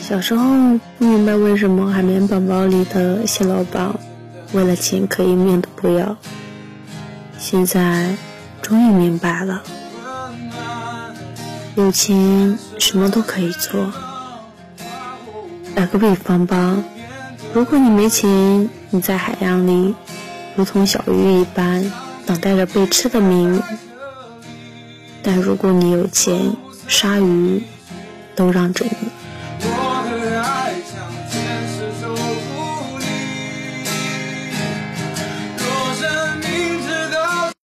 [0.00, 0.44] 小时候
[0.98, 3.94] 不明白为什么海绵宝宝里的蟹老板
[4.52, 6.14] 为了钱可以命都不要，
[7.38, 8.14] 现在
[8.60, 9.62] 终于明白了，
[11.76, 13.90] 有钱什么都可以做。
[15.74, 16.76] 打个比方吧，
[17.54, 19.94] 如果你没钱，你在海洋里
[20.54, 21.90] 如同小鱼一般，
[22.26, 23.60] 等待着被吃的命运；
[25.22, 26.56] 但如果你有钱，
[26.88, 27.62] 鲨鱼
[28.34, 29.21] 都让着你。